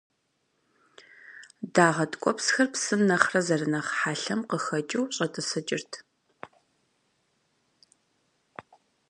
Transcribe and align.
Дагъэ 1.73 2.05
ткӏуэпсхэр 2.11 2.67
псым 2.73 3.01
нэхърэ 3.07 3.41
зэрынэхъ 3.47 3.91
хьэлъэм 3.99 4.41
къыхэкӏыу 4.49 5.09
щӏэтӏысыкӏырт. 5.15 5.91